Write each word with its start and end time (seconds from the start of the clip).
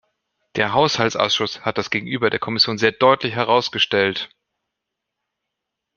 Der 0.55 0.73
Haushaltsausschuss 0.73 1.61
hat 1.61 1.77
das 1.77 1.91
gegenüber 1.91 2.31
der 2.31 2.39
Kommission 2.39 2.79
sehr 2.79 2.91
deutlich 2.91 3.35
herausgestellt. 3.35 4.31